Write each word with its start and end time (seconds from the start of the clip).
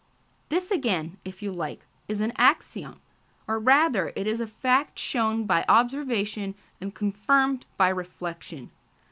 This 0.49 0.71
again, 0.71 1.17
if 1.23 1.43
you 1.43 1.51
like, 1.51 1.85
is 2.07 2.21
an 2.21 2.33
axiom, 2.35 2.99
or 3.47 3.59
rather 3.59 4.11
it 4.15 4.25
is 4.25 4.41
a 4.41 4.47
fact 4.47 4.97
shown 4.97 5.45
by 5.45 5.63
observation 5.69 6.55
and 6.79 6.95
confirmed 6.95 7.67
by 7.77 7.89
reflection. 7.89 8.71